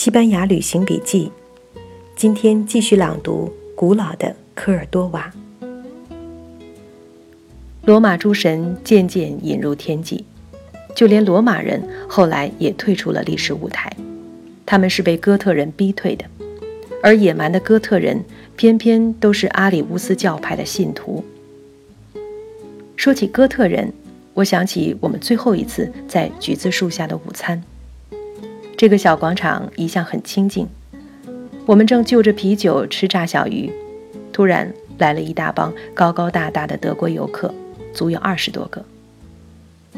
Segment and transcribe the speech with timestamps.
[0.00, 1.30] 西班牙旅行笔记，
[2.16, 5.30] 今天继续朗读古老的科尔多瓦。
[7.84, 10.24] 罗马诸神渐渐引入天际，
[10.96, 13.94] 就连罗马人后来也退出了历史舞台。
[14.64, 16.24] 他们是被哥特人逼退的，
[17.02, 18.24] 而野蛮的哥特人
[18.56, 21.22] 偏偏都是阿里乌斯教派的信徒。
[22.96, 23.92] 说起哥特人，
[24.32, 27.62] 我想起我们最后一次在橘子树下的午餐。
[28.80, 30.66] 这个小广场一向很清静，
[31.66, 33.70] 我们正就着啤酒吃炸小鱼，
[34.32, 37.54] 突然来了一大帮高高大大的德国游客，
[37.92, 38.82] 足有二十多个。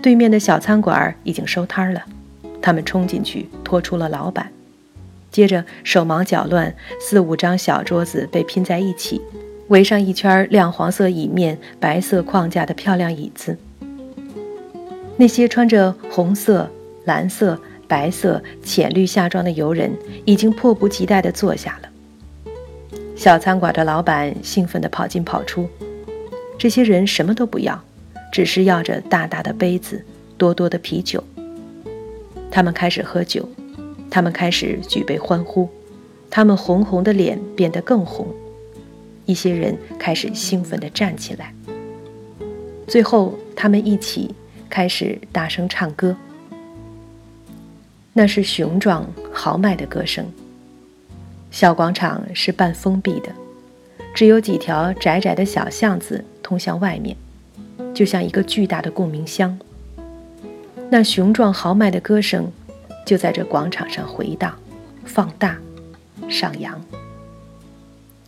[0.00, 2.02] 对面的小餐馆已经收摊了，
[2.62, 4.50] 他们冲进去拖出了老板，
[5.30, 9.20] 接着手忙脚乱，四五张小桌子被拼在一起，
[9.68, 13.58] 围上一圈亮黄色椅面、白色框架的漂亮椅子。
[15.18, 16.70] 那些穿着红色、
[17.04, 17.60] 蓝色。
[17.90, 19.90] 白色浅绿夏装的游人
[20.24, 21.88] 已经迫不及待地坐下了。
[23.16, 25.68] 小餐馆的老板兴奋地跑进跑出。
[26.56, 27.82] 这些人什么都不要，
[28.30, 30.04] 只是要着大大的杯子、
[30.38, 31.24] 多多的啤酒。
[32.48, 33.48] 他们开始喝酒，
[34.08, 35.68] 他们开始举杯欢呼，
[36.30, 38.28] 他们红红的脸变得更红。
[39.26, 41.52] 一些人开始兴奋地站起来。
[42.86, 44.32] 最后，他们一起
[44.68, 46.16] 开始大声唱歌。
[48.12, 50.26] 那是雄壮豪迈的歌声。
[51.50, 53.30] 小广场是半封闭的，
[54.14, 57.16] 只有几条窄窄的小巷子通向外面，
[57.94, 59.58] 就像一个巨大的共鸣箱。
[60.90, 62.50] 那雄壮豪迈的歌声
[63.06, 64.52] 就在这广场上回荡、
[65.04, 65.56] 放大、
[66.28, 66.80] 上扬。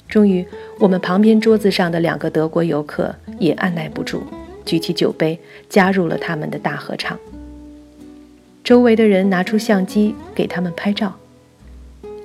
[0.09, 0.47] 终于，
[0.79, 4.23] 我们旁边桌子上的两个德国游客也按耐不住，
[4.65, 7.19] 举起酒杯，加入了他们的大合唱。
[8.65, 11.13] 周围的人拿出相机给他们拍照。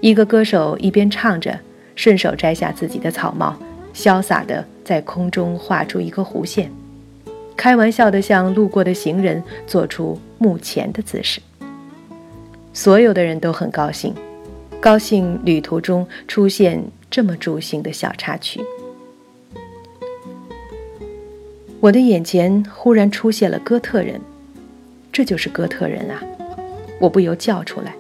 [0.01, 1.59] 一个歌手一边唱着，
[1.95, 3.57] 顺手摘下自己的草帽，
[3.93, 6.71] 潇洒地在空中画出一个弧线，
[7.55, 11.41] 开玩笑地向路过的行人做出目前的姿势。
[12.71, 14.13] 所有的人都很高兴，
[14.79, 18.61] 高兴旅途中出现这么助兴的小插曲。
[21.79, 24.21] 我的眼前忽然出现了哥特人。
[25.17, 26.21] 这就是哥特人啊！
[26.99, 27.95] 我不由叫出来。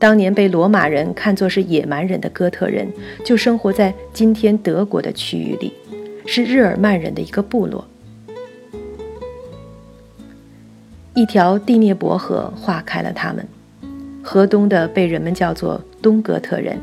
[0.00, 2.88] 当年被罗马人看作是野蛮人的哥特人，
[3.24, 5.72] 就生活在今天德国的区域里，
[6.26, 7.86] 是日耳曼人的一个部落。
[11.14, 13.46] 一条第聂伯河划开了他们，
[14.20, 16.76] 河东的被人们叫做东哥特人，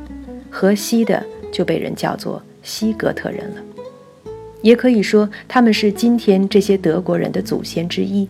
[0.49, 3.61] 河西的就被人叫做西哥特人了。
[4.61, 8.29] 也可以说，他们是今天这些德国人的祖先之一。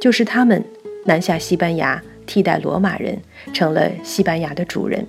[0.00, 0.62] 就是他们
[1.04, 3.18] 南下西班牙，替代罗马人，
[3.52, 5.06] 成了西班牙的主人。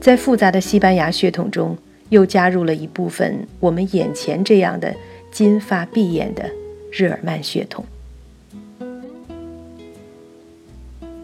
[0.00, 1.76] 在复杂的西班牙血统中，
[2.10, 4.94] 又加入了一部分我们眼前这样的
[5.32, 6.50] 金发碧眼的
[6.92, 7.84] 日耳曼血统。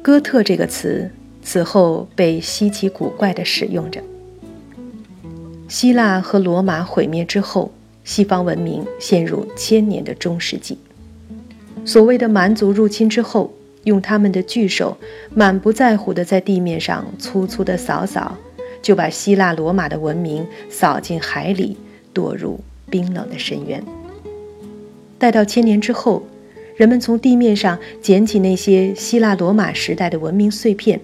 [0.03, 1.11] 哥特这个词
[1.43, 4.03] 此后被稀奇古怪地使用着。
[5.69, 7.73] 希腊和罗马毁灭之后，
[8.05, 10.79] 西方文明陷入千年的中世纪。
[11.85, 13.53] 所谓的蛮族入侵之后，
[13.85, 14.97] 用他们的巨手
[15.35, 18.37] 满不在乎地在地面上粗粗地扫扫，
[18.81, 21.77] 就把希腊罗马的文明扫进海里，
[22.15, 22.59] 堕入
[22.89, 23.85] 冰冷的深渊。
[25.19, 26.27] 待到千年之后，
[26.77, 31.01] 人们从地面上捡起那些希腊罗马时代的文明碎片，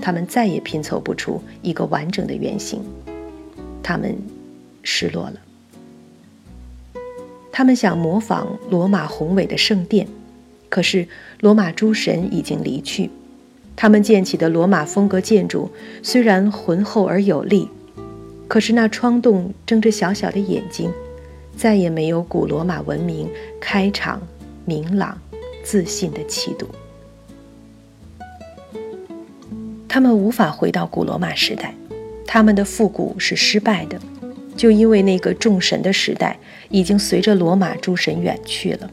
[0.00, 2.82] 他们再也拼凑不出一个完整的原型，
[3.82, 4.16] 他们
[4.82, 5.34] 失落了。
[7.56, 10.08] 他们想模仿罗马宏伟的圣殿，
[10.68, 11.06] 可是
[11.38, 13.08] 罗马诸神已经离去。
[13.76, 15.70] 他们建起的罗马风格建筑
[16.02, 17.68] 虽然浑厚而有力，
[18.48, 20.90] 可是那窗洞睁着小小的眼睛，
[21.56, 23.30] 再也没有古罗马文明
[23.60, 24.20] 开场、
[24.64, 25.16] 明朗、
[25.62, 26.66] 自信的气度。
[29.86, 31.72] 他们无法回到古罗马时代，
[32.26, 33.96] 他们的复古是失败的。
[34.56, 38.90] 就因为那个众神的时代已经随着罗马诸神远去了，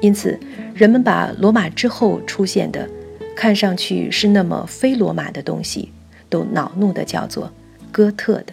[0.00, 0.38] 因此
[0.74, 2.88] 人们把罗马之后出现的，
[3.36, 5.90] 看上去是那么非罗马的东西，
[6.28, 7.52] 都恼怒地叫做
[7.90, 8.52] 哥特的。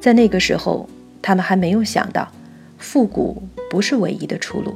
[0.00, 0.88] 在那个时候，
[1.20, 2.30] 他们还没有想到，
[2.78, 4.74] 复古不是唯一的出路。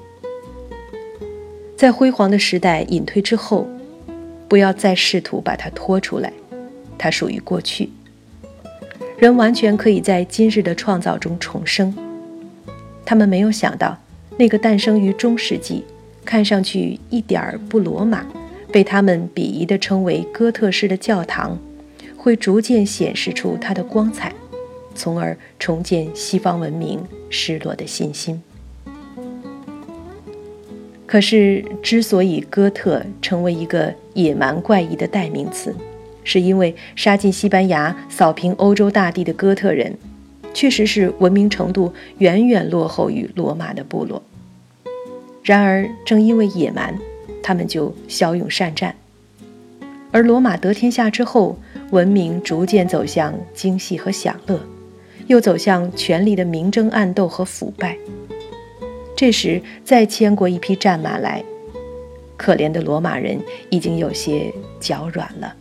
[1.76, 3.66] 在辉煌的时代隐退之后，
[4.48, 6.32] 不要再试图把它拖出来，
[6.96, 7.90] 它属于过去。
[9.24, 11.96] 人完全可以在今日的创造中重生。
[13.06, 13.98] 他们没有想到，
[14.36, 15.82] 那个诞生于中世纪、
[16.26, 18.26] 看上去一点儿不罗马、
[18.70, 21.58] 被他们鄙夷地称为哥特式的教堂，
[22.18, 24.30] 会逐渐显示出它的光彩，
[24.94, 28.42] 从而重建西方文明失落的信心。
[31.06, 35.74] 可是，之所以哥特成为一个野蛮怪异的代名词，
[36.24, 39.96] 是因为杀进西班牙、扫平欧洲大地的哥特人，
[40.52, 44.22] 确实是文明程度远远落后于罗马的部落。
[45.42, 46.98] 然而，正因为野蛮，
[47.42, 48.92] 他们就骁勇善战；
[50.10, 51.58] 而罗马得天下之后，
[51.90, 54.58] 文明逐渐走向精细和享乐，
[55.26, 57.96] 又走向权力的明争暗斗和腐败。
[59.14, 61.44] 这时再牵过一匹战马来，
[62.38, 63.38] 可怜的罗马人
[63.68, 64.50] 已经有些
[64.80, 65.54] 脚软了。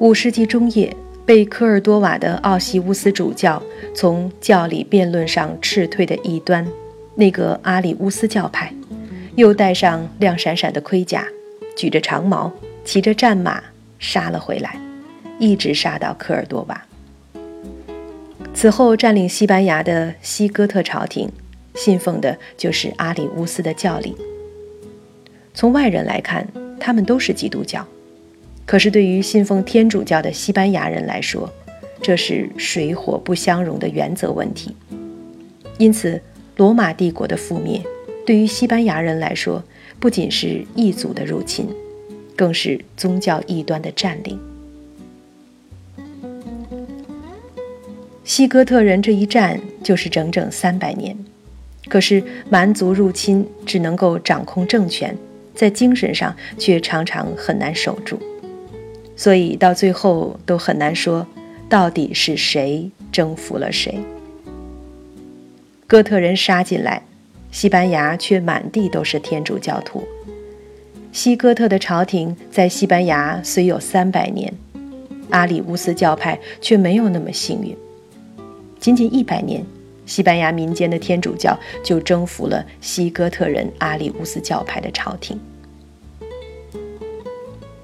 [0.00, 3.62] 五世纪中叶，被科尔多瓦的奥西乌斯主教
[3.94, 6.66] 从教理辩论上斥退的异端，
[7.16, 8.72] 那个阿里乌斯教派，
[9.36, 11.26] 又带上亮闪闪的盔甲，
[11.76, 12.50] 举着长矛，
[12.82, 13.62] 骑着战马
[13.98, 14.80] 杀了回来，
[15.38, 16.82] 一直杀到科尔多瓦。
[18.54, 21.30] 此后占领西班牙的西哥特朝廷，
[21.74, 24.16] 信奉的就是阿里乌斯的教理。
[25.52, 26.48] 从外人来看，
[26.80, 27.86] 他们都是基督教。
[28.70, 31.52] 可是，对于信奉天主教的西班牙人来说，
[32.00, 34.76] 这是水火不相容的原则问题。
[35.76, 36.22] 因此，
[36.54, 37.82] 罗马帝国的覆灭，
[38.24, 39.60] 对于西班牙人来说，
[39.98, 41.66] 不仅是异族的入侵，
[42.36, 44.38] 更是宗教异端的占领。
[48.22, 51.18] 西哥特人这一战就是整整三百年，
[51.88, 55.18] 可是蛮族入侵只能够掌控政权，
[55.56, 58.16] 在精神上却常常很难守住。
[59.20, 61.26] 所以到最后都很难说，
[61.68, 64.00] 到底是谁征服了谁。
[65.86, 67.02] 哥特人杀进来，
[67.52, 70.02] 西班牙却满地都是天主教徒。
[71.12, 74.50] 西哥特的朝廷在西班牙虽有三百年，
[75.28, 77.76] 阿里乌斯教派却没有那么幸运。
[78.78, 79.62] 仅仅一百年，
[80.06, 85.38] 西班牙民间的天主教就征服了西哥特人阿里乌斯教派的朝廷。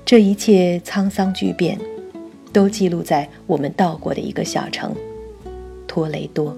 [0.07, 1.77] 这一切沧桑巨变，
[2.53, 4.95] 都记录在我们到过的一个小城——
[5.89, 6.57] 托雷多。